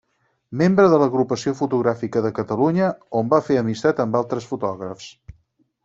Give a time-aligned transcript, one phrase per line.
[0.61, 2.89] Membre de l'Agrupació Fotogràfica de Catalunya,
[3.21, 5.17] on va fer amistat amb altres fotògrafs.